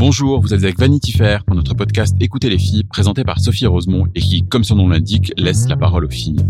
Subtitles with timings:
[0.00, 3.66] Bonjour, vous êtes avec Vanity Fair pour notre podcast Écoutez les filles, présenté par Sophie
[3.66, 6.40] Rosemont et qui, comme son nom l'indique, laisse la parole aux filles.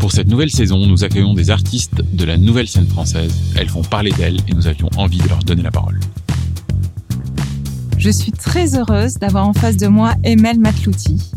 [0.00, 3.32] Pour cette nouvelle saison, nous accueillons des artistes de la nouvelle scène française.
[3.54, 6.00] Elles font parler d'elles et nous avions envie de leur donner la parole.
[7.98, 11.30] Je suis très heureuse d'avoir en face de moi Emel Matlouti.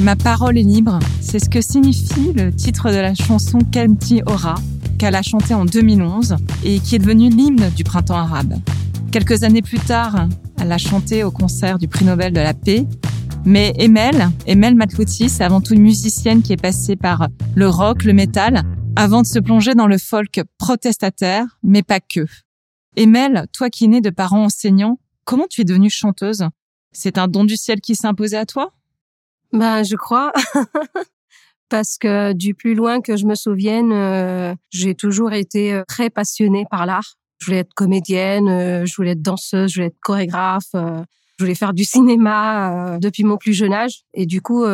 [0.00, 4.56] Ma parole est libre, c'est ce que signifie le titre de la chanson Kelmti Aura,
[4.98, 8.56] qu'elle a chantée en 2011 et qui est devenue l'hymne du printemps arabe.
[9.10, 10.28] Quelques années plus tard,
[10.60, 12.86] elle a chanté au concert du prix Nobel de la paix.
[13.44, 18.04] Mais Emel, Emel Matlouti, c'est avant tout une musicienne qui est passée par le rock,
[18.04, 18.62] le métal,
[18.96, 22.26] avant de se plonger dans le folk protestataire, mais pas que.
[22.96, 26.44] Emel, toi qui es née de parents enseignants, comment tu es devenue chanteuse?
[26.92, 28.72] C'est un don du ciel qui imposé à toi?
[29.52, 30.32] Ben, je crois.
[31.70, 36.10] Parce que du plus loin que je me souvienne, euh, j'ai toujours été euh, très
[36.10, 37.19] passionnée par l'art.
[37.40, 41.02] Je voulais être comédienne, euh, je voulais être danseuse, je voulais être chorégraphe, euh,
[41.38, 44.02] je voulais faire du cinéma euh, depuis mon plus jeune âge.
[44.12, 44.64] Et du coup,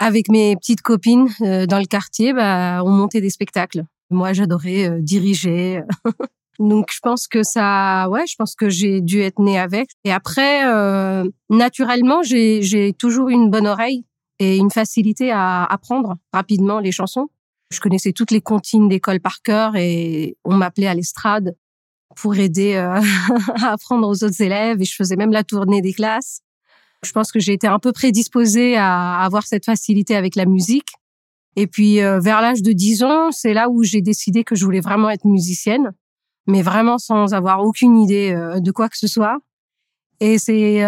[0.00, 3.84] avec mes petites copines dans le quartier, bah, on montait des spectacles.
[4.10, 5.82] Moi, j'adorais diriger.
[6.58, 9.90] Donc, je pense que ça, ouais, je pense que j'ai dû être née avec.
[10.04, 10.62] Et après,
[11.48, 14.04] naturellement, j'ai toujours une bonne oreille
[14.40, 17.28] et une facilité à apprendre rapidement les chansons.
[17.70, 21.54] Je connaissais toutes les comptines d'école par cœur et on m'appelait à l'estrade
[22.14, 23.00] pour aider euh,
[23.62, 26.40] à apprendre aux autres élèves et je faisais même la tournée des classes.
[27.04, 30.88] Je pense que j'ai été un peu prédisposée à avoir cette facilité avec la musique.
[31.56, 34.64] Et puis euh, vers l'âge de 10 ans, c'est là où j'ai décidé que je
[34.64, 35.92] voulais vraiment être musicienne,
[36.46, 39.38] mais vraiment sans avoir aucune idée euh, de quoi que ce soit.
[40.20, 40.80] Et c'est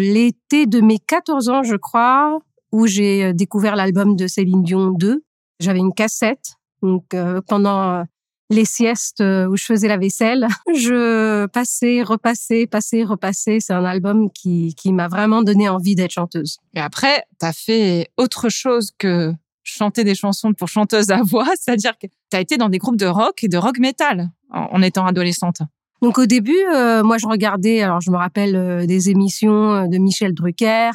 [0.00, 2.38] l'été de mes 14 ans, je crois,
[2.72, 5.22] où j'ai découvert l'album de Céline Dion 2.
[5.60, 6.54] J'avais une cassette.
[6.82, 7.14] Donc
[7.46, 8.04] pendant
[8.50, 10.46] les siestes euh, où je faisais la vaisselle.
[10.74, 13.58] Je passais, repassais, passais, repassais.
[13.60, 16.58] C'est un album qui, qui m'a vraiment donné envie d'être chanteuse.
[16.74, 19.32] Et après, tu as fait autre chose que
[19.62, 22.98] chanter des chansons pour chanteuse à voix, c'est-à-dire que tu as été dans des groupes
[22.98, 25.62] de rock et de rock metal en, étant adolescente.
[26.02, 29.96] Donc au début, euh, moi je regardais, alors je me rappelle euh, des émissions de
[29.96, 30.90] Michel Drucker,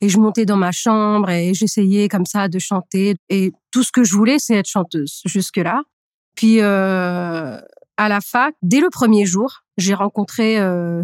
[0.00, 3.16] et je montais dans ma chambre et j'essayais comme ça de chanter.
[3.28, 5.82] Et tout ce que je voulais, c'est être chanteuse jusque-là.
[6.38, 7.58] Puis euh,
[7.96, 11.02] à la fac, dès le premier jour, j'ai rencontré euh,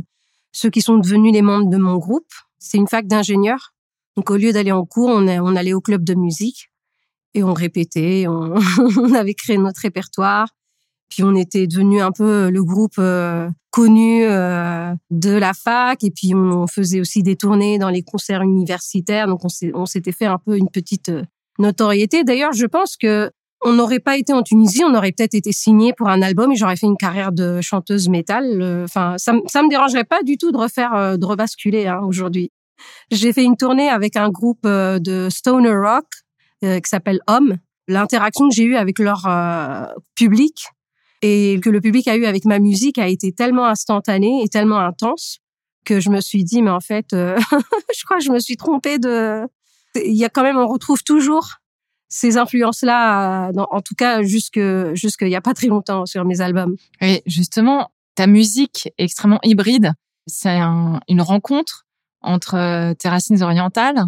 [0.53, 2.31] ceux qui sont devenus les membres de mon groupe.
[2.61, 3.75] C'est une fac d'ingénieurs.
[4.17, 6.71] Donc au lieu d'aller en cours, on, on allait au club de musique
[7.35, 8.55] et on répétait, on,
[9.15, 10.51] avait créé notre répertoire.
[11.09, 16.05] Puis on était devenu un peu le groupe euh, connu de la fac.
[16.05, 19.27] Et puis on faisait aussi des tournées dans les concerts universitaires.
[19.27, 21.11] Donc on s'était fait un peu une petite
[21.59, 22.23] notoriété.
[22.23, 23.33] D'ailleurs, je pense que
[23.65, 26.57] on n'aurait pas été en Tunisie, on aurait peut-être été signé pour un album et
[26.57, 28.83] j'aurais fait une carrière de chanteuse métal.
[28.85, 32.53] Enfin, ça, ça me dérangerait pas du tout de refaire, euh, de rebasculer hein, aujourd'hui.
[33.11, 36.05] J'ai fait une tournée avec un groupe euh, de stoner rock
[36.63, 37.57] euh, qui s'appelle Homme.
[37.89, 39.27] L'interaction que j'ai eue avec leur
[40.15, 40.69] public
[41.21, 44.79] et que le public a eu avec ma musique a été tellement instantanée et tellement
[44.79, 45.41] intense
[45.85, 48.99] que je me suis dit, mais en fait, je crois que je me suis trompée
[48.99, 49.47] de.
[49.97, 51.59] Il y a quand même, on retrouve toujours
[52.15, 54.61] ces influences-là, euh, en tout cas jusque
[54.93, 56.77] jusqu'il y a pas très longtemps sur mes albums.
[57.01, 59.91] Et justement, ta musique est extrêmement hybride.
[60.29, 61.87] C'est une rencontre
[62.21, 64.05] entre euh, tes racines orientales,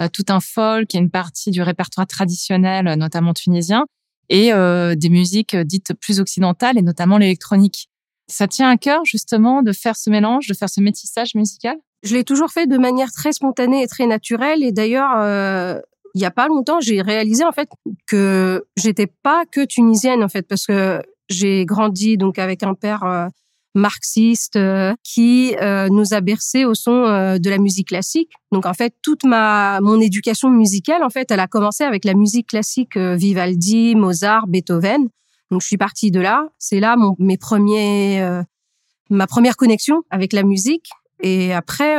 [0.00, 3.84] euh, tout un folk et une partie du répertoire traditionnel, notamment tunisien,
[4.30, 4.50] et
[4.96, 7.90] des musiques dites plus occidentales, et notamment l'électronique.
[8.28, 11.76] Ça tient à cœur justement de faire ce mélange, de faire ce métissage musical?
[12.02, 14.62] Je l'ai toujours fait de manière très spontanée et très naturelle.
[14.62, 15.82] Et d'ailleurs,
[16.14, 17.68] il y a pas longtemps, j'ai réalisé en fait
[18.06, 23.04] que j'étais pas que tunisienne en fait parce que j'ai grandi donc avec un père
[23.04, 23.28] euh,
[23.74, 26.92] marxiste euh, qui euh, nous a bercé au son
[27.38, 28.30] de la musique classique.
[28.52, 32.14] Donc en fait toute ma mon éducation musicale en fait, elle a commencé avec la
[32.14, 35.08] musique classique Vivaldi, Mozart, Beethoven.
[35.50, 38.42] Donc je suis partie de là, c'est là mon mes premiers
[39.10, 40.88] ma première connexion avec la musique
[41.20, 41.96] et après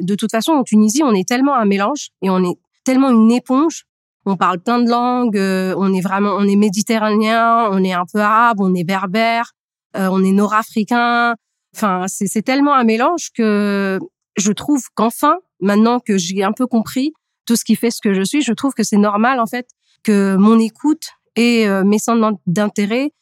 [0.00, 3.32] de toute façon en Tunisie, on est tellement un mélange et on est tellement une
[3.32, 3.84] éponge
[4.26, 5.38] On parle plein de langues.
[5.76, 9.52] on est vraiment, on est méditerranéen, on est un peu arabe, on est berbère,
[9.94, 11.34] on est nord-africain.
[11.74, 13.98] Enfin, c'est tellement un mélange que
[14.36, 17.12] je trouve qu'enfin, maintenant que j'ai un peu compris
[17.46, 19.68] tout ce qui fait ce que je suis, je trouve que c'est normal en fait
[20.02, 23.12] que mon écoute et mes centres d'intérêt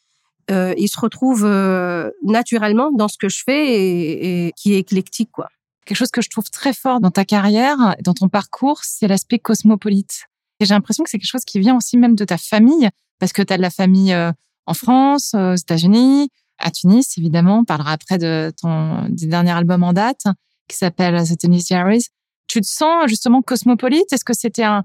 [0.51, 4.79] euh, il se retrouve euh, naturellement dans ce que je fais et, et, qui est
[4.79, 5.47] éclectique, quoi.
[5.85, 9.39] Quelque chose que je trouve très fort dans ta carrière, dans ton parcours, c'est l'aspect
[9.39, 10.25] cosmopolite.
[10.59, 12.89] Et j'ai l'impression que c'est quelque chose qui vient aussi même de ta famille,
[13.19, 14.31] parce que tu as de la famille euh,
[14.65, 17.59] en France, aux États-Unis, à Tunis, évidemment.
[17.59, 20.23] On parlera après de ton dernier album en date,
[20.69, 22.07] qui s'appelle The Tunis Diaries.
[22.47, 24.11] Tu te sens justement cosmopolite?
[24.13, 24.83] Est-ce que c'était un,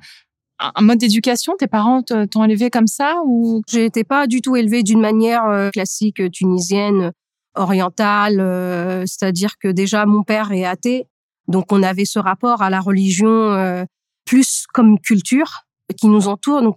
[0.58, 1.54] un mode d'éducation?
[1.58, 3.62] Tes parents t'ont élevé comme ça ou?
[3.68, 7.12] J'étais pas du tout élevée d'une manière euh, classique tunisienne,
[7.58, 8.40] orientale.
[8.40, 11.06] Euh, c'est-à-dire que déjà mon père est athée,
[11.46, 13.86] donc on avait ce rapport à la religion
[14.24, 15.64] plus comme culture
[15.96, 16.62] qui nous entoure.
[16.62, 16.76] Donc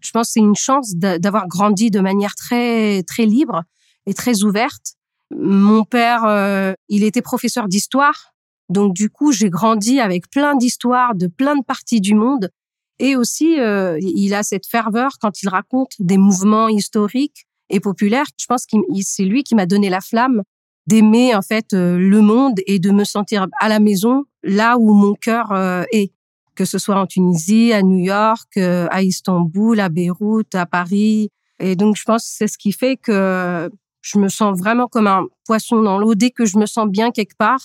[0.00, 3.64] je pense que c'est une chance d'avoir grandi de manière très très libre
[4.06, 4.94] et très ouverte.
[5.30, 8.34] Mon père, il était professeur d'histoire,
[8.68, 12.50] donc du coup j'ai grandi avec plein d'histoires de plein de parties du monde
[12.98, 18.26] et aussi, euh, il a cette ferveur quand il raconte des mouvements historiques et populaires.
[18.38, 20.42] Je pense que c'est lui qui m'a donné la flamme
[20.86, 24.94] d'aimer en fait euh, le monde et de me sentir à la maison là où
[24.94, 26.12] mon cœur euh, est,
[26.54, 31.30] que ce soit en Tunisie, à New York, à Istanbul, à Beyrouth, à Paris.
[31.60, 33.70] Et donc, je pense que c'est ce qui fait que
[34.00, 36.14] je me sens vraiment comme un poisson dans l'eau.
[36.14, 37.60] Dès que je me sens bien quelque part,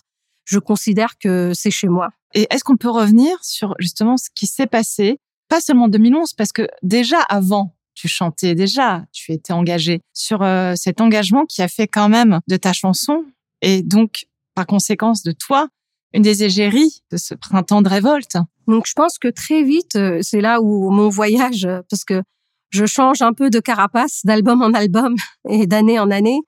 [0.45, 2.09] je considère que c'est chez moi.
[2.33, 5.19] Et est-ce qu'on peut revenir sur justement ce qui s'est passé,
[5.49, 10.41] pas seulement en 2011, parce que déjà avant, tu chantais déjà, tu étais engagé sur
[10.41, 13.23] euh, cet engagement qui a fait quand même de ta chanson
[13.61, 14.25] et donc
[14.55, 15.67] par conséquence de toi
[16.13, 18.37] une des égéries de ce printemps de révolte.
[18.67, 22.21] Donc je pense que très vite, euh, c'est là où mon voyage, parce que
[22.69, 25.15] je change un peu de carapace d'album en album
[25.49, 26.39] et d'année en année.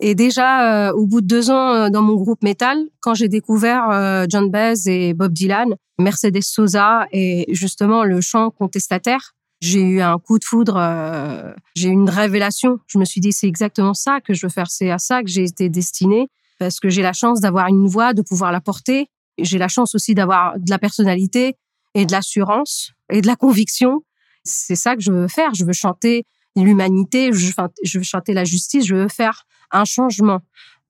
[0.00, 3.28] Et déjà, euh, au bout de deux ans euh, dans mon groupe métal, quand j'ai
[3.28, 9.80] découvert euh, John Baez et Bob Dylan, Mercedes Sosa et justement le chant contestataire, j'ai
[9.80, 12.78] eu un coup de foudre, j'ai eu une révélation.
[12.86, 15.28] Je me suis dit, c'est exactement ça que je veux faire, c'est à ça que
[15.28, 16.28] j'ai été destinée,
[16.58, 19.10] parce que j'ai la chance d'avoir une voix, de pouvoir la porter.
[19.38, 21.56] J'ai la chance aussi d'avoir de la personnalité
[21.94, 24.02] et de l'assurance et de la conviction.
[24.44, 25.54] C'est ça que je veux faire.
[25.54, 26.24] Je veux chanter
[26.56, 30.40] l'humanité, je veux chanter la justice, je veux faire un changement.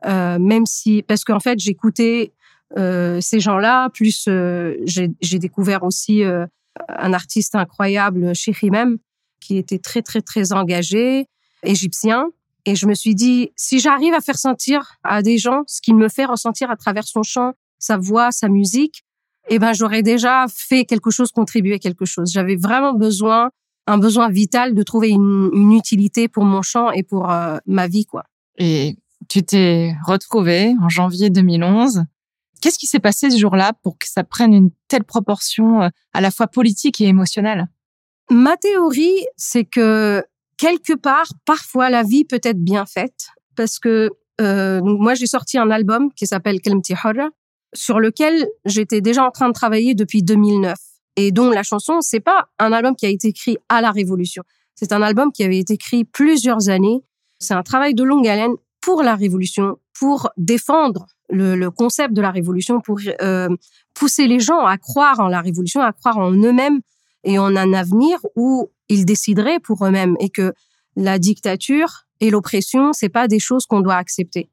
[0.06, 2.32] Euh, même si, parce qu'en fait, j'écoutais
[2.76, 6.46] euh, ces gens-là, plus euh, j'ai découvert aussi euh,
[6.88, 8.98] un artiste incroyable, Chihimem,
[9.40, 11.26] qui était très, très, très engagé,
[11.62, 12.26] égyptien.
[12.64, 15.96] Et je me suis dit, si j'arrive à faire sentir à des gens ce qu'il
[15.96, 19.04] me fait ressentir à travers son chant, sa voix, sa musique,
[19.48, 22.30] eh ben, j'aurais déjà fait quelque chose, contribué quelque chose.
[22.30, 23.50] J'avais vraiment besoin,
[23.86, 27.28] un besoin vital de trouver une, utilité pour mon chant et pour
[27.66, 28.24] ma vie, quoi.
[28.58, 28.96] Et
[29.28, 32.04] tu t'es retrouvé en janvier 2011.
[32.60, 36.20] Qu'est-ce qui s'est passé ce jour-là pour que ça prenne une telle proportion euh, à
[36.20, 37.66] la fois politique et émotionnelle?
[38.30, 40.22] Ma théorie, c'est que
[40.56, 44.10] quelque part, parfois, la vie peut être bien faite parce que
[44.40, 47.28] euh, moi, j'ai sorti un album qui s'appelle Kelmti Horra,
[47.74, 50.76] sur lequel j'étais déjà en train de travailler depuis 2009
[51.16, 54.44] et dont la chanson, c'est pas un album qui a été écrit à la Révolution.
[54.74, 57.00] C'est un album qui avait été écrit plusieurs années.
[57.40, 62.30] C'est un travail de longue haleine pour la révolution, pour défendre le, concept de la
[62.30, 63.48] révolution, pour euh,
[63.94, 66.80] pousser les gens à croire en la révolution, à croire en eux-mêmes
[67.24, 70.52] et en un avenir où ils décideraient pour eux-mêmes et que
[70.96, 74.50] la dictature et l'oppression, c'est pas des choses qu'on doit accepter.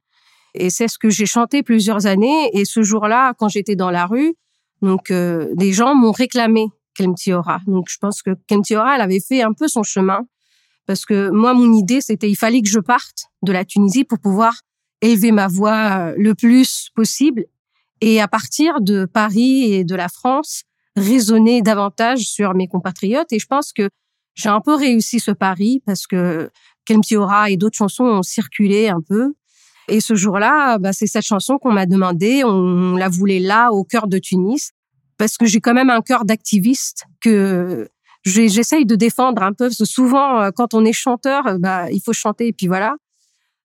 [0.54, 2.50] Et c'est ce que j'ai chanté plusieurs années.
[2.54, 4.36] Et ce jour-là, quand j'étais dans la rue,
[4.82, 7.60] donc euh, des gens m'ont réclamé Kelmtiora.
[7.68, 10.26] Donc je pense que Kelmtiora, elle avait fait un peu son chemin
[10.86, 14.20] parce que moi, mon idée, c'était il fallait que je parte de la Tunisie pour
[14.20, 14.62] pouvoir
[15.02, 17.46] élever ma voix euh, le plus possible
[18.02, 20.64] et à partir de Paris et de la France,
[20.96, 23.32] raisonner davantage sur mes compatriotes.
[23.32, 23.90] Et je pense que
[24.36, 26.50] j'ai un peu réussi ce pari parce que
[26.86, 29.34] Kelmtiora et d'autres chansons ont circulé un peu.
[29.88, 32.44] Et ce jour-là, bah, c'est cette chanson qu'on m'a demandé.
[32.44, 34.72] On la voulait là, au cœur de Tunis,
[35.18, 37.88] parce que j'ai quand même un cœur d'activiste que
[38.24, 41.92] j'essaye de défendre un peu, parce que souvent, euh, quand on est chanteur, euh, bah,
[41.92, 42.96] il faut chanter et puis voilà.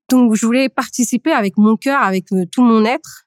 [0.10, 3.26] Donc, je voulais participer avec mon cœur, avec euh, tout mon être.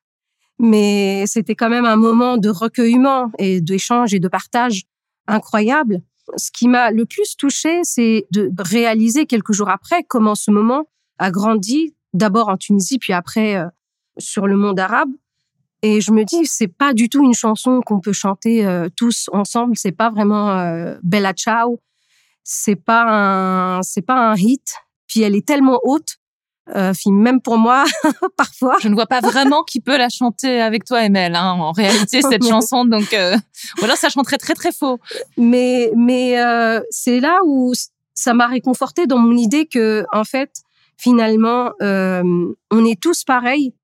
[0.59, 4.85] Mais c'était quand même un moment de recueillement et d'échange et de partage
[5.27, 6.01] incroyable.
[6.37, 10.89] Ce qui m'a le plus touché, c'est de réaliser quelques jours après comment ce moment
[11.19, 13.63] a grandi, d'abord en Tunisie, puis après
[14.19, 15.11] sur le monde arabe,
[15.83, 19.29] Et je me dis, c'est pas du tout une chanson qu'on peut chanter euh, tous
[19.33, 19.77] ensemble.
[19.77, 21.81] C'est pas vraiment euh, Bella Ciao.
[22.45, 23.05] C'est pas
[23.79, 24.75] un, c'est pas un hit.
[25.07, 26.16] Puis elle est tellement haute,
[26.75, 27.85] euh, même pour moi,
[28.37, 28.77] parfois.
[28.81, 31.35] Je ne vois pas vraiment qui peut la chanter avec toi, Emel.
[31.35, 33.37] Hein, en réalité, cette chanson, donc, euh,
[33.81, 34.99] ou alors ça chanterait très très faux.
[35.37, 37.73] Mais, mais euh, c'est là où
[38.15, 40.51] ça m'a réconforté dans mon idée que, en fait,
[40.97, 42.23] finalement, euh,
[42.71, 43.75] on est tous pareils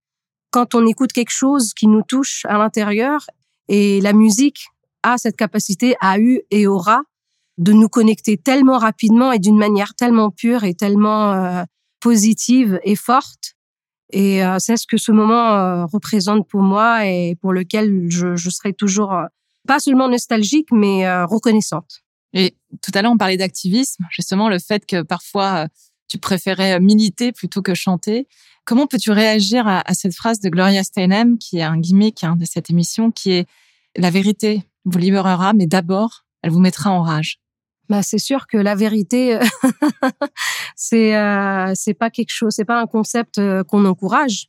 [0.51, 3.27] quand on écoute quelque chose qui nous touche à l'intérieur.
[3.69, 4.67] Et la musique
[5.03, 7.03] a cette capacité, a eu et aura,
[7.59, 11.63] de nous connecter tellement rapidement et d'une manière tellement pure et tellement euh,
[12.03, 13.55] positive et forte.
[14.13, 18.37] Et euh, c'est ce que ce moment euh, représente pour moi et pour lequel je,
[18.37, 19.25] je serai toujours euh,
[19.67, 22.03] pas seulement nostalgique, mais euh, reconnaissante.
[22.35, 25.69] Et tout à l'heure, on parlait d'activisme, justement le fait que parfois
[26.09, 28.27] tu préférais militer plutôt que chanter.
[28.65, 32.37] Comment peux-tu réagir à, à, cette phrase de Gloria Steinem, qui est un gimmick hein,
[32.37, 33.47] de cette émission, qui est
[33.97, 37.42] la vérité vous libérera, mais d'abord, elle vous mettra en rage.
[37.93, 39.39] Bah, c'est sûr que la vérité,
[40.77, 44.47] c'est euh, c'est pas quelque chose, c'est pas un concept euh, qu'on encourage.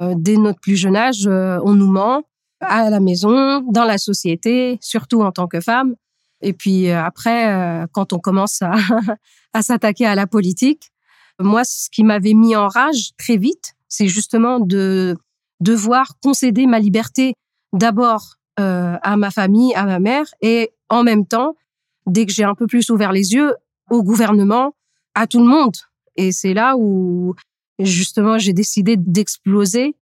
[0.00, 2.22] Euh, dès notre plus jeune âge, euh, on nous ment
[2.60, 5.96] à la maison, dans la société, surtout en tant que femme.
[6.42, 8.74] Et puis après, quand on commence à,
[9.52, 10.92] à s'attaquer à la politique,
[11.40, 15.16] moi, ce qui m'avait mis en rage très vite, c'est justement de
[15.58, 17.34] devoir concéder ma liberté
[17.72, 21.56] d'abord à ma famille, à ma mère, et en même temps,
[22.06, 23.54] dès que j'ai un peu plus ouvert les yeux,
[23.90, 24.74] au gouvernement,
[25.14, 25.76] à tout le monde.
[26.16, 27.34] Et c'est là où
[27.78, 29.96] justement j'ai décidé d'exploser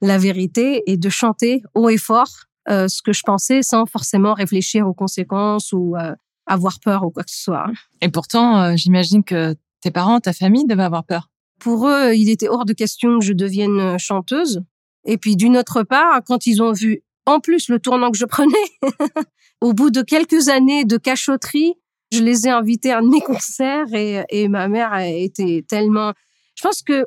[0.00, 2.30] la vérité et de chanter haut et fort
[2.68, 6.14] euh, ce que je pensais sans forcément réfléchir aux conséquences ou euh,
[6.46, 7.66] avoir peur ou quoi que ce soit.
[8.00, 11.30] Et pourtant, euh, j'imagine que tes parents, ta famille devaient avoir peur.
[11.58, 14.62] Pour eux, il était hors de question que je devienne chanteuse.
[15.04, 18.24] Et puis d'une autre part, quand ils ont vu en plus le tournant que je
[18.24, 18.52] prenais,
[19.60, 21.74] au bout de quelques années de cachotterie,
[22.12, 26.12] je les ai invités à un de mes concerts et, ma mère a été tellement,
[26.56, 27.06] je pense que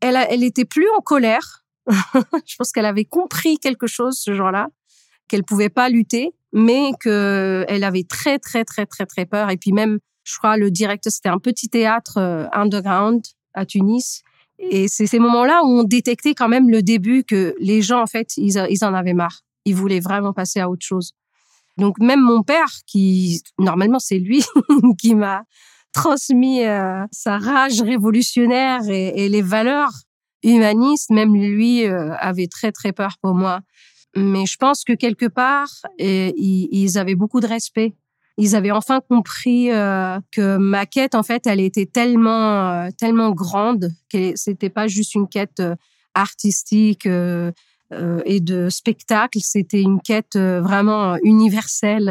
[0.00, 1.64] elle était plus en colère.
[2.46, 4.68] je pense qu'elle avait compris quelque chose ce jour-là,
[5.26, 9.50] qu'elle pouvait pas lutter, mais que elle avait très très très très très peur.
[9.50, 13.22] Et puis même, je crois le direct, c'était un petit théâtre euh, underground
[13.54, 14.22] à Tunis.
[14.58, 18.06] Et c'est ces moments-là où on détectait quand même le début que les gens, en
[18.06, 19.40] fait, ils, ils en avaient marre.
[19.68, 21.12] Ils voulaient vraiment passer à autre chose.
[21.78, 24.42] Donc même mon père, qui normalement c'est lui
[24.98, 25.44] qui m'a
[25.92, 29.92] transmis euh, sa rage révolutionnaire et, les valeurs
[30.42, 33.60] humanistes, même lui euh, avait très très peur pour moi.
[34.16, 37.94] Mais je pense que quelque part, et, ils, avaient beaucoup de respect.
[38.38, 43.90] Ils avaient enfin compris euh, que ma quête, en fait, elle était tellement tellement grande
[44.12, 45.62] que c'était pas juste une quête
[46.14, 47.06] artistique
[48.24, 49.38] et de spectacle.
[49.42, 52.10] C'était une quête euh, vraiment universelle.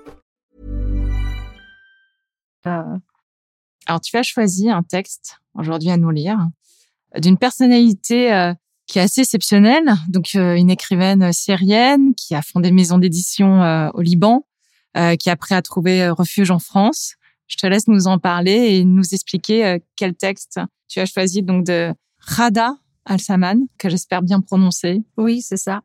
[2.67, 2.97] Euh,
[3.87, 6.37] alors tu as choisi un texte aujourd'hui à nous lire
[7.17, 8.53] d'une personnalité euh,
[8.87, 13.63] qui est assez exceptionnelle, donc euh, une écrivaine syrienne qui a fondé une maison d'édition
[13.63, 14.45] euh, au Liban,
[14.97, 17.15] euh, qui après a trouvé refuge en France.
[17.47, 21.41] Je te laisse nous en parler et nous expliquer euh, quel texte tu as choisi
[21.41, 22.75] donc de Rada
[23.05, 25.01] Al-Saman, que j'espère bien prononcer.
[25.17, 25.81] Oui, c'est ça.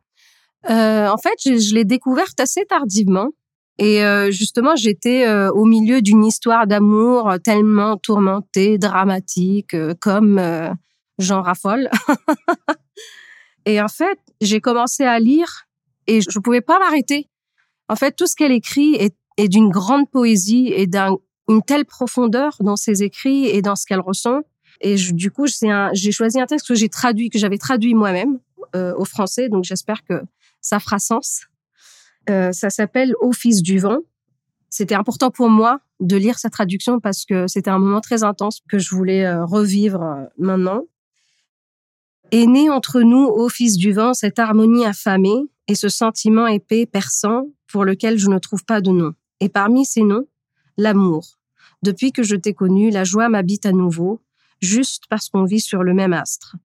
[0.68, 3.28] Euh, en fait, je, je l'ai découverte assez tardivement.
[3.78, 10.38] Et euh, justement, j'étais euh, au milieu d'une histoire d'amour tellement tourmentée, dramatique, euh, comme
[10.38, 10.70] euh,
[11.18, 11.90] Jean Raffol.
[13.66, 15.66] et en fait, j'ai commencé à lire
[16.06, 17.28] et je ne pouvais pas m'arrêter.
[17.88, 22.56] En fait, tout ce qu'elle écrit est, est d'une grande poésie et d'une telle profondeur
[22.60, 24.42] dans ses écrits et dans ce qu'elle ressent.
[24.80, 28.38] Et je, du coup, j'ai choisi un texte que j'ai traduit, que j'avais traduit moi-même
[28.74, 29.48] euh, au français.
[29.48, 30.22] Donc, j'espère que
[30.60, 31.46] ça fera sens.
[32.28, 33.98] Euh, ça s'appelle fils du vent.
[34.68, 38.60] C'était important pour moi de lire sa traduction parce que c'était un moment très intense
[38.68, 40.82] que je voulais euh, revivre euh, maintenant.
[42.32, 46.86] Est né entre nous, ô fils du vent, cette harmonie affamée et ce sentiment épais,
[46.86, 49.12] perçant, pour lequel je ne trouve pas de nom.
[49.40, 50.26] Et parmi ces noms,
[50.76, 51.38] l'amour.
[51.82, 54.20] Depuis que je t'ai connu, la joie m'habite à nouveau,
[54.60, 56.56] juste parce qu'on vit sur le même astre.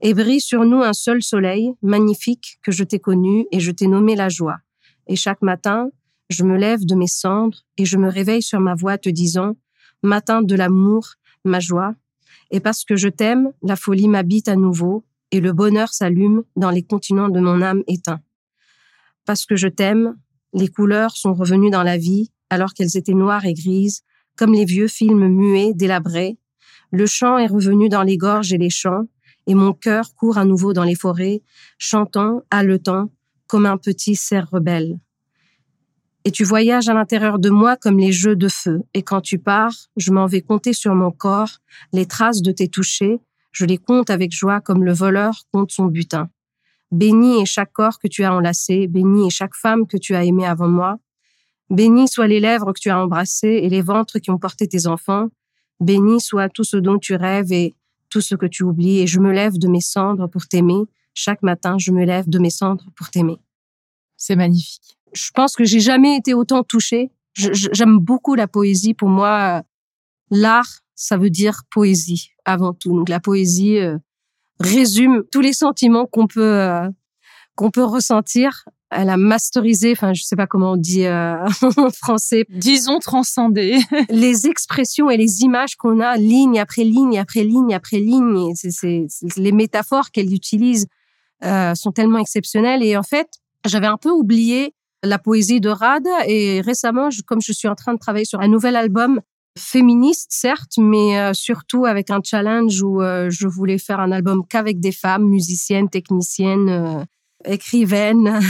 [0.00, 3.86] Et brille sur nous un seul soleil, magnifique, que je t'ai connu et je t'ai
[3.86, 4.58] nommé la joie.
[5.06, 5.90] Et chaque matin,
[6.30, 9.56] je me lève de mes cendres et je me réveille sur ma voix te disant,
[10.02, 11.06] matin de l'amour,
[11.44, 11.94] ma joie.
[12.50, 16.70] Et parce que je t'aime, la folie m'habite à nouveau et le bonheur s'allume dans
[16.70, 18.20] les continents de mon âme éteint.
[19.24, 20.16] Parce que je t'aime,
[20.52, 24.02] les couleurs sont revenues dans la vie alors qu'elles étaient noires et grises,
[24.36, 26.38] comme les vieux films muets, délabrés.
[26.92, 29.06] Le chant est revenu dans les gorges et les champs,
[29.46, 31.42] et mon cœur court à nouveau dans les forêts,
[31.78, 33.10] chantant, haletant,
[33.54, 34.98] comme un petit cerf rebelle.
[36.24, 39.38] Et tu voyages à l'intérieur de moi comme les jeux de feu, et quand tu
[39.38, 41.60] pars, je m'en vais compter sur mon corps
[41.92, 43.20] les traces de tes touchés,
[43.52, 46.30] je les compte avec joie comme le voleur compte son butin.
[46.90, 50.24] Béni est chaque corps que tu as enlacé, béni est chaque femme que tu as
[50.24, 50.96] aimée avant moi.
[51.70, 54.88] Béni soient les lèvres que tu as embrassées et les ventres qui ont porté tes
[54.88, 55.28] enfants.
[55.78, 57.76] Béni soit tout ce dont tu rêves et
[58.10, 58.98] tout ce que tu oublies.
[58.98, 60.82] Et je me lève de mes cendres pour t'aimer.
[61.14, 63.38] Chaque matin, je me lève de mes cendres pour t'aimer.
[64.26, 64.96] C'est magnifique.
[65.12, 67.10] Je pense que j'ai jamais été autant touchée.
[67.34, 68.94] J'aime beaucoup la poésie.
[68.94, 69.62] Pour moi,
[70.30, 72.96] l'art, ça veut dire poésie avant tout.
[72.96, 73.98] Donc la poésie, euh,
[74.60, 76.88] résume tous les sentiments qu'on peut euh,
[77.54, 78.64] qu'on peut ressentir.
[78.90, 81.36] Elle a masterisé, enfin je sais pas comment on dit euh,
[81.76, 82.46] en français.
[82.48, 83.78] Disons transcendé.
[84.08, 88.54] les expressions et les images qu'on a ligne après ligne après ligne après ligne.
[88.54, 90.86] C'est les métaphores qu'elle utilise
[91.44, 92.82] euh, sont tellement exceptionnelles.
[92.82, 93.28] Et en fait,
[93.64, 96.06] j'avais un peu oublié la poésie de Rad.
[96.26, 99.20] Et récemment, comme je suis en train de travailler sur un nouvel album
[99.58, 104.42] féministe, certes, mais euh, surtout avec un challenge où euh, je voulais faire un album
[104.48, 107.04] qu'avec des femmes, musiciennes, techniciennes, euh,
[107.44, 108.40] écrivaines.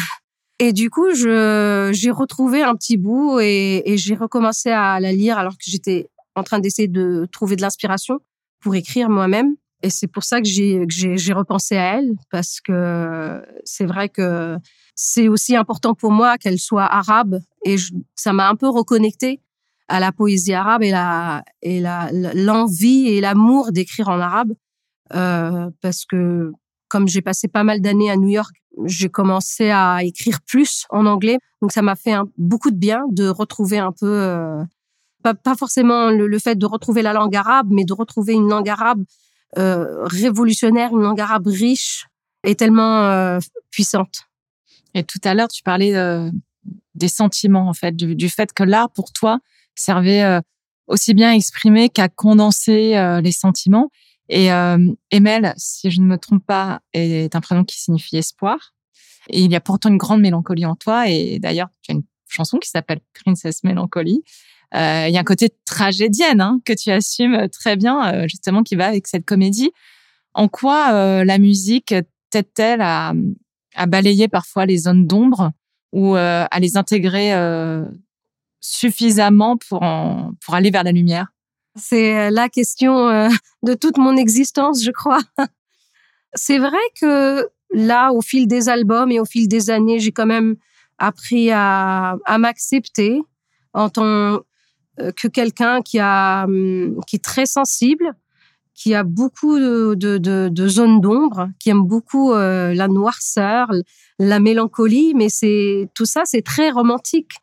[0.60, 5.54] Et du coup, j'ai retrouvé un petit bout et j'ai recommencé à la lire alors
[5.54, 8.20] que j'étais en train d'essayer de trouver de l'inspiration
[8.60, 9.56] pour écrire moi-même.
[9.84, 14.56] Et c'est pour ça que j'ai repensé à elle parce que c'est vrai que
[14.94, 17.76] c'est aussi important pour moi qu'elle soit arabe et
[18.14, 19.42] ça m'a un peu reconnecté
[19.88, 21.80] à la poésie arabe et
[22.34, 24.54] l'envie et l'amour d'écrire en arabe
[25.14, 26.52] euh, parce que
[26.88, 31.04] comme j'ai passé pas mal d'années à New York, j'ai commencé à écrire plus en
[31.04, 31.36] anglais.
[31.60, 34.64] Donc ça m'a fait beaucoup de bien de retrouver un peu euh,
[35.22, 39.04] pas, forcément le, fait de retrouver la langue arabe, mais de retrouver une langue arabe
[39.56, 42.06] révolutionnaire, une langue arabe riche
[42.44, 43.38] et tellement euh,
[43.70, 44.24] puissante.
[44.94, 46.30] Et tout à l'heure, tu parlais euh,
[46.94, 49.40] des sentiments en fait, du, fait que l'art pour toi
[49.74, 50.40] servait euh,
[50.86, 53.90] aussi bien à exprimer qu'à condenser euh, les sentiments.
[54.28, 54.78] Et euh,
[55.10, 58.74] Emel, si je ne me trompe pas, est un prénom qui signifie espoir.
[59.28, 61.08] Et il y a pourtant une grande mélancolie en toi.
[61.08, 64.22] Et d'ailleurs, tu as une chanson qui s'appelle Princess Mélancolie.
[64.74, 68.74] Euh, il y a un côté tragédienne hein, que tu assumes très bien, justement, qui
[68.74, 69.72] va avec cette comédie.
[70.34, 71.94] En quoi euh, la musique
[72.30, 73.12] t'aide-t-elle à,
[73.86, 75.52] balayer parfois les zones d'ombre
[75.92, 77.32] ou euh, à les intégrer
[78.60, 79.80] suffisamment pour,
[80.40, 81.34] pour aller vers la lumière?
[81.76, 83.28] C'est euh, la question euh,
[83.62, 85.20] de toute mon existence, je crois.
[86.34, 90.26] C'est vrai que là, au fil des albums et au fil des années, j'ai quand
[90.26, 90.56] même
[90.98, 93.20] appris à, à m'accepter
[93.72, 94.38] en tant euh,
[95.16, 98.14] que quelqu'un qui a hum, qui est très sensible,
[98.74, 103.70] qui a beaucoup de, de, de, de zones d'ombre, qui aime beaucoup la noirceur,
[104.18, 107.34] la mélancolie, mais c'est tout ça, c'est très romantique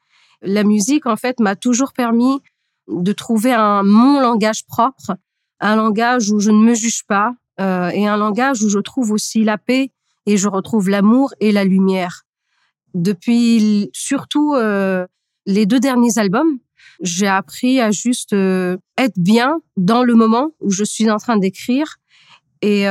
[0.41, 2.39] la musique, en fait, m'a toujours permis
[2.87, 5.15] de trouver un mon langage propre,
[5.59, 9.11] un langage où je ne me juge pas euh, et un langage où je trouve
[9.11, 9.91] aussi la paix
[10.25, 12.23] et je retrouve l'amour et la lumière.
[12.93, 15.05] Depuis surtout euh,
[15.45, 16.57] les deux derniers albums,
[17.01, 21.37] j'ai appris à juste euh, être bien dans le moment où je suis en train
[21.37, 21.97] d'écrire
[22.63, 22.85] et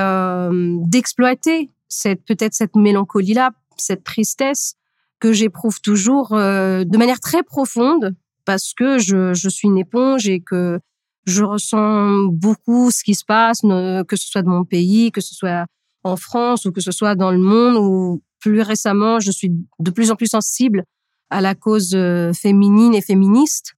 [0.89, 4.75] d'exploiter cette peut-être cette mélancolie là, cette tristesse
[5.21, 10.27] que j'éprouve toujours euh, de manière très profonde parce que je, je suis une éponge
[10.29, 10.81] et que
[11.27, 15.35] je ressens beaucoup ce qui se passe, que ce soit de mon pays, que ce
[15.35, 15.67] soit
[16.03, 19.91] en France ou que ce soit dans le monde ou plus récemment, je suis de
[19.91, 20.85] plus en plus sensible
[21.29, 23.75] à la cause euh, féminine et féministe.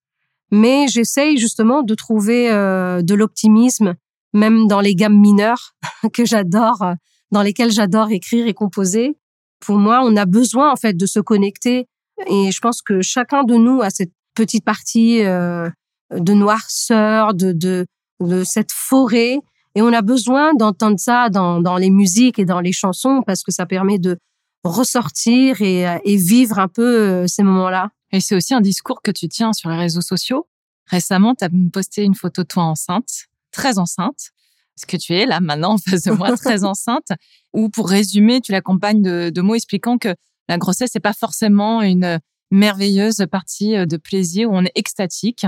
[0.53, 3.95] Mais j'essaye justement de trouver euh, de l'optimisme,
[4.33, 5.75] même dans les gammes mineures
[6.13, 6.85] que j'adore,
[7.33, 9.17] dans lesquelles j'adore écrire et composer
[9.63, 11.87] pour moi, on a besoin en fait de se connecter.
[12.27, 15.69] Et je pense que chacun de nous a cette petite partie euh,
[16.11, 17.87] de noirceur, de, de,
[18.21, 19.39] de cette forêt.
[19.75, 23.43] Et on a besoin d'entendre ça dans, dans les musiques et dans les chansons parce
[23.43, 24.19] que ça permet de
[24.65, 26.83] ressortir et, et vivre un peu
[27.23, 27.91] euh, ces moments-là.
[28.13, 30.47] Et c'est aussi un discours que tu tiens sur les réseaux sociaux.
[30.87, 34.31] Récemment, tu as posté une photo de toi enceinte, très enceinte.
[34.77, 37.09] ce que tu es là maintenant en face de moi, très enceinte,
[37.53, 40.15] ou pour résumer, tu l'accompagnes de, de mots expliquant que
[40.49, 42.21] la grossesse n'est pas forcément une
[42.51, 45.47] merveilleuse partie de plaisir où on est extatique.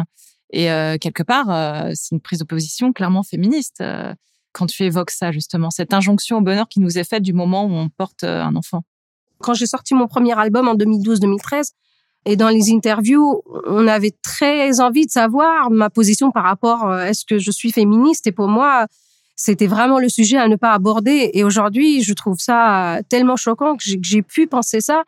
[0.55, 4.15] Et euh, quelque part, euh, c'est une prise de position clairement féministe euh,
[4.53, 7.65] quand tu évoques ça, justement, cette injonction au bonheur qui nous est faite du moment
[7.65, 8.85] où on porte un enfant.
[9.45, 11.73] Quand j'ai sorti mon premier album en 2012-2013,
[12.27, 17.11] et dans les interviews, on avait très envie de savoir ma position par rapport à
[17.11, 18.27] est-ce que je suis féministe?
[18.27, 18.87] Et pour moi,
[19.37, 21.31] c'était vraiment le sujet à ne pas aborder.
[21.35, 25.03] Et aujourd'hui, je trouve ça tellement choquant que j'ai pu penser ça.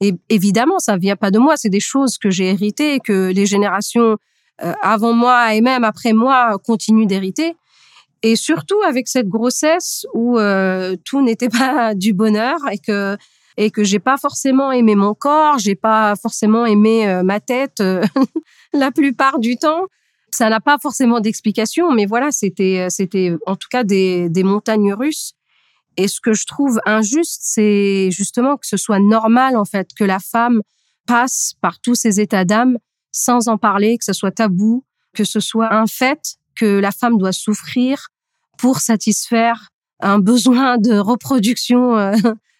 [0.00, 1.58] Et évidemment, ça vient pas de moi.
[1.58, 4.16] C'est des choses que j'ai héritées, que les générations
[4.62, 7.54] euh, avant moi et même après moi continuent d'hériter.
[8.22, 13.16] Et surtout avec cette grossesse où euh, tout n'était pas du bonheur et que
[13.56, 17.82] et que j'ai pas forcément aimé mon corps, j'ai pas forcément aimé euh, ma tête
[18.72, 19.86] la plupart du temps.
[20.30, 24.94] Ça n'a pas forcément d'explication, mais voilà, c'était c'était en tout cas des des montagnes
[24.94, 25.34] russes.
[25.98, 30.04] Et ce que je trouve injuste, c'est justement que ce soit normal en fait que
[30.04, 30.62] la femme
[31.06, 32.78] passe par tous ces états d'âme
[33.10, 37.18] sans en parler, que ce soit tabou, que ce soit un fait que la femme
[37.18, 38.08] doit souffrir
[38.58, 39.68] pour satisfaire
[40.00, 42.14] un besoin de reproduction euh,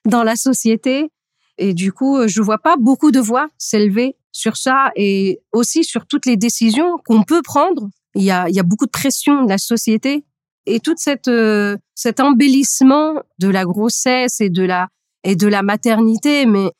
[0.04, 1.10] dans la société.
[1.58, 6.06] Et du coup, je vois pas beaucoup de voix s'élever sur ça et aussi sur
[6.06, 7.88] toutes les décisions qu'on peut prendre.
[8.14, 10.24] Il y a, il y a beaucoup de pression de la société
[10.66, 14.88] et tout cette, euh, cet embellissement de la grossesse et de la,
[15.24, 16.46] et de la maternité.
[16.46, 16.70] Mais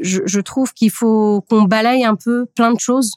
[0.00, 3.12] je, je trouve qu'il faut qu'on balaye un peu plein de choses.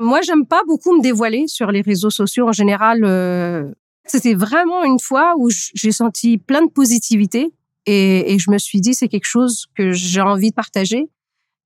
[0.00, 3.04] Moi, j'aime pas beaucoup me dévoiler sur les réseaux sociaux en général.
[3.04, 3.70] Euh,
[4.06, 7.52] c'était vraiment une fois où j'ai senti plein de positivité
[7.86, 11.08] et, et je me suis dit c'est quelque chose que j'ai envie de partager.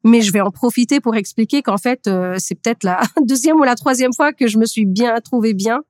[0.04, 3.64] Mais je vais en profiter pour expliquer qu'en fait, euh, c'est peut-être la deuxième ou
[3.64, 5.81] la troisième fois que je me suis bien trouvée bien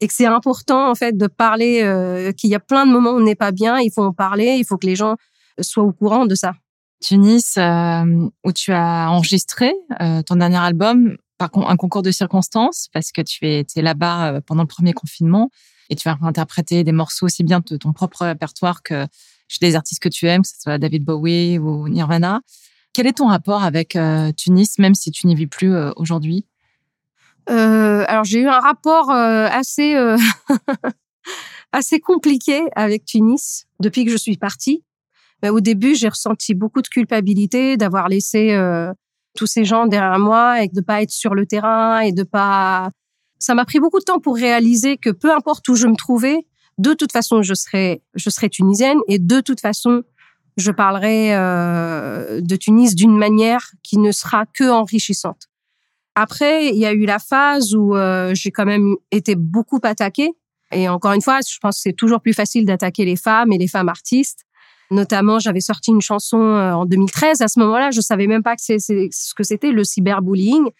[0.00, 3.12] et que c'est important en fait de parler euh, qu'il y a plein de moments
[3.12, 5.16] où on n'est pas bien, il faut en parler, il faut que les gens
[5.60, 6.52] soient au courant de ça.
[7.00, 12.88] Tunis, euh, où tu as enregistré euh, ton dernier album par un concours de circonstances,
[12.92, 15.50] parce que tu étais là-bas euh, pendant le premier confinement
[15.90, 19.06] et tu vas interpréter des morceaux aussi bien de ton propre répertoire que
[19.48, 22.40] chez des artistes que tu aimes, que ce soit David Bowie ou Nirvana.
[22.92, 23.98] Quel est ton rapport avec
[24.36, 26.46] Tunis, même si tu n'y vis plus aujourd'hui?
[27.46, 29.94] Alors j'ai eu un rapport assez
[31.72, 34.82] assez compliqué avec Tunis depuis que je suis partie
[35.44, 38.92] au début, j'ai ressenti beaucoup de culpabilité d'avoir laissé euh,
[39.36, 42.90] tous ces gens derrière moi et de pas être sur le terrain et de pas.
[43.38, 46.46] Ça m'a pris beaucoup de temps pour réaliser que peu importe où je me trouvais,
[46.78, 50.02] de toute façon, je serais, je serais tunisienne et de toute façon,
[50.56, 55.48] je parlerai euh, de Tunis d'une manière qui ne sera que enrichissante.
[56.14, 60.30] Après, il y a eu la phase où euh, j'ai quand même été beaucoup attaquée.
[60.72, 63.58] Et encore une fois, je pense que c'est toujours plus facile d'attaquer les femmes et
[63.58, 64.44] les femmes artistes.
[64.90, 67.42] Notamment, j'avais sorti une chanson euh, en 2013.
[67.42, 70.70] À ce moment-là, je savais même pas que c'est ce que c'était le cyberbullying.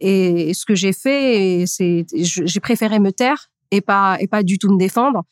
[0.00, 4.58] Et ce que j'ai fait, c'est j'ai préféré me taire et pas et pas du
[4.58, 5.24] tout me défendre.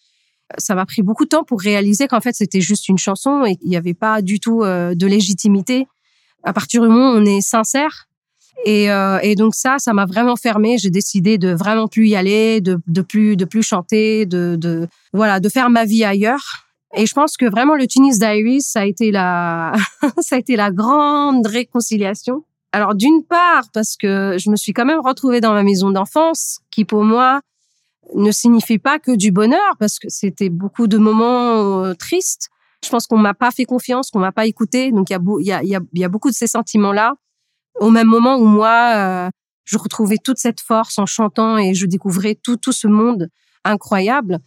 [0.57, 3.57] Ça m'a pris beaucoup de temps pour réaliser qu'en fait c'était juste une chanson et
[3.57, 5.87] qu'il n'y avait pas du tout euh, de légitimité.
[6.45, 8.09] À partir du moment où on est sincère,
[8.65, 10.79] et, euh, et, donc ça, ça m'a vraiment fermé.
[10.79, 14.89] J'ai décidé de vraiment plus y aller, de, de plus de plus chanter, de, de
[15.13, 16.67] voilà, de faire ma vie ailleurs.
[16.97, 19.73] Et je pense que vraiment le Tunis Diaries, ça a été la,
[20.21, 22.45] ça a été la grande réconciliation.
[22.73, 26.61] Alors d'une part parce que je me suis quand même retrouvée dans ma maison d'enfance,
[26.71, 27.41] qui pour moi
[28.15, 32.49] ne signifie pas que du bonheur, parce que c'était beaucoup de moments euh, tristes.
[32.85, 34.93] Je pense qu'on m'a pas fait confiance, qu'on m'a pas écouté.
[34.93, 35.13] Donc il
[35.47, 37.15] y a, y a, y a beaucoup de ces sentiments-là.
[37.81, 39.31] Au même moment où moi, euh,
[39.65, 43.29] je retrouvais toute cette force en chantant et je découvrais tout, tout ce monde
[43.65, 44.39] incroyable.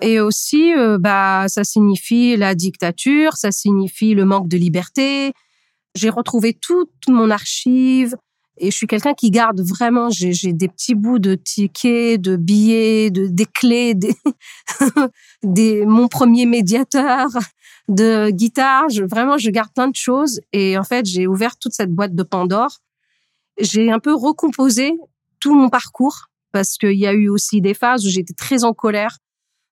[0.00, 5.32] Et aussi, euh, bah, ça signifie la dictature, ça signifie le manque de liberté.
[5.94, 8.16] J'ai retrouvé toute mon archive
[8.60, 10.10] et je suis quelqu'un qui garde vraiment.
[10.10, 14.14] J'ai des petits bouts de tickets, de billets, de des clés, des,
[15.86, 17.28] mon premier médiateur
[17.88, 18.86] de guitare.
[19.08, 22.22] Vraiment, je garde plein de choses et en fait, j'ai ouvert toute cette boîte de
[22.22, 22.78] Pandore.
[23.60, 24.92] J'ai un peu recomposé
[25.40, 28.72] tout mon parcours parce qu'il y a eu aussi des phases où j'étais très en
[28.72, 29.18] colère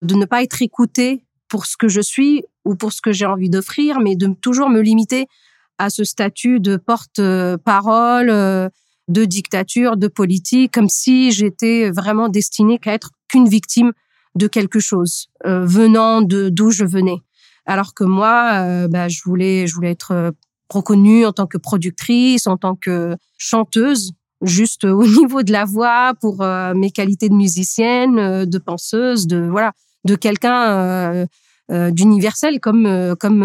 [0.03, 3.27] de ne pas être écoutée pour ce que je suis ou pour ce que j'ai
[3.27, 5.27] envie d'offrir, mais de toujours me limiter
[5.79, 8.69] à ce statut de porte-parole, euh,
[9.09, 13.93] de dictature, de politique, comme si j'étais vraiment destinée qu'à être qu'une victime
[14.35, 17.19] de quelque chose euh, venant de d'où je venais.
[17.67, 20.33] Alors que moi, euh, bah, je voulais, je voulais être
[20.73, 24.13] reconnue en tant que productrice, en tant que chanteuse,
[24.43, 29.73] juste au niveau de la voix, pour mes qualités de musicienne, de penseuse, de voilà
[30.05, 31.27] de quelqu'un
[31.69, 33.41] d'universel comme comme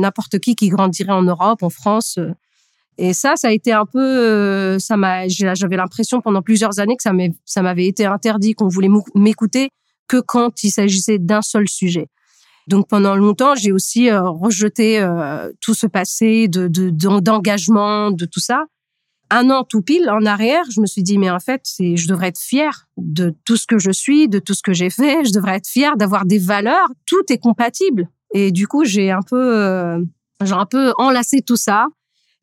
[0.00, 2.18] n'importe qui qui grandirait en Europe, en France.
[2.98, 7.02] Et ça, ça a été un peu, ça m'a, j'avais l'impression pendant plusieurs années que
[7.02, 7.12] ça
[7.44, 9.70] ça m'avait été interdit, qu'on voulait m'écouter
[10.08, 12.08] que quand il s'agissait d'un seul sujet.
[12.66, 15.06] Donc pendant longtemps, j'ai aussi rejeté
[15.60, 16.68] tout ce passé de
[17.20, 18.64] d'engagement, de, tout ça
[19.30, 22.08] un an tout pile en arrière, je me suis dit, mais en fait, c'est, je
[22.08, 25.24] devrais être fière de tout ce que je suis, de tout ce que j'ai fait.
[25.24, 26.88] Je devrais être fière d'avoir des valeurs.
[27.06, 28.08] Tout est compatible.
[28.34, 29.98] Et du coup, j'ai un peu, euh,
[30.42, 31.86] j'ai un peu enlacé tout ça.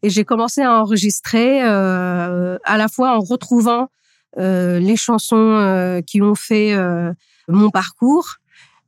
[0.04, 3.90] Et j'ai commencé à enregistrer euh, à la fois en retrouvant
[4.38, 7.12] euh, les chansons euh, qui ont fait euh,
[7.48, 8.36] mon parcours,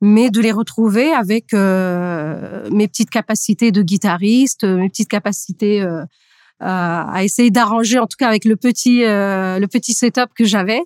[0.01, 5.85] mais de les retrouver avec mes petites capacités de guitariste, mes petites capacités
[6.59, 10.81] à essayer d'arranger, en tout cas avec le petit euh, le petit setup que j'avais.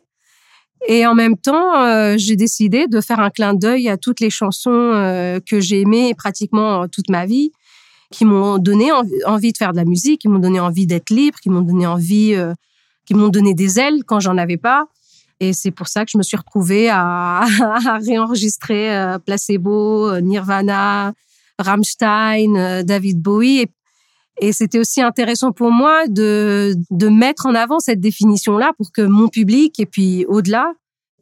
[0.87, 4.29] Et en même temps, euh, j'ai décidé de faire un clin d'œil à toutes les
[4.29, 7.51] chansons euh, que j'ai aimées pratiquement toute ma vie,
[8.11, 8.89] qui m'ont donné
[9.25, 11.87] envie de faire de la musique, qui m'ont donné envie d'être libre, qui m'ont donné
[11.87, 12.35] envie,
[13.05, 14.85] qui m'ont donné des ailes quand j'en avais pas.
[15.39, 21.13] Et c'est pour ça que je me suis retrouvée à, à réenregistrer Placebo, Nirvana,
[21.59, 23.67] Rammstein, David Bowie.
[24.41, 29.01] Et c'était aussi intéressant pour moi de, de mettre en avant cette définition-là pour que
[29.01, 30.73] mon public et puis au-delà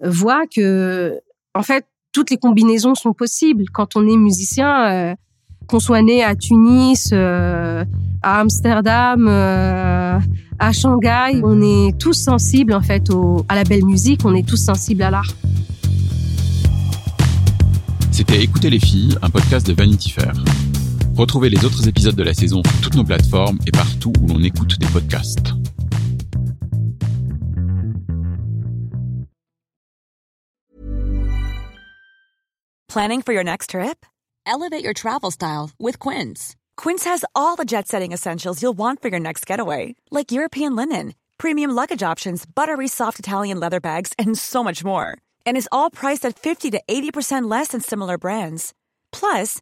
[0.01, 1.19] voient que,
[1.53, 5.15] en fait, toutes les combinaisons sont possibles quand on est musicien, euh,
[5.67, 7.85] qu'on soit né à Tunis, euh,
[8.21, 10.19] à Amsterdam, euh,
[10.59, 13.03] à Shanghai, on est tous sensibles en fait
[13.49, 15.33] à la belle musique, on est tous sensibles à l'art.
[18.11, 20.33] C'était Écouter les filles, un podcast de Vanity Fair.
[21.15, 24.43] Retrouvez les autres épisodes de la saison sur toutes nos plateformes et partout où l'on
[24.43, 25.53] écoute des podcasts.
[32.87, 34.05] Planning for your next trip?
[34.45, 36.57] Elevate your travel style with Quince.
[36.75, 40.75] Quince has all the jet setting essentials you'll want for your next getaway, like European
[40.75, 45.17] linen, premium luggage options, buttery soft Italian leather bags, and so much more.
[45.45, 48.73] And is all priced at 50 to 80% less than similar brands.
[49.13, 49.61] Plus,